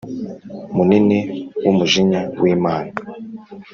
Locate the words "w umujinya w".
1.63-2.43